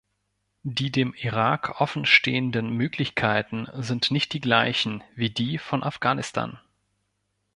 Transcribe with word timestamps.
Die 0.63 0.91
dem 0.91 1.13
Irak 1.13 1.79
offen 1.79 2.05
stehenden 2.07 2.71
Möglichkeiten 2.71 3.67
sind 3.75 4.09
nicht 4.09 4.33
die 4.33 4.39
gleichen 4.41 5.03
wie 5.13 5.29
die 5.29 5.59
von 5.59 5.83
Afghanistan. 5.83 6.57